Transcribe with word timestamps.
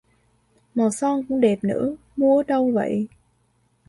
Màu 0.75 0.91
son 0.91 1.23
cũng 1.29 1.41
đẹp 1.41 1.63
nữa 1.63 1.95
mua 2.15 2.39
ở 2.39 2.43
đâu 2.43 2.71
vậy 2.73 3.07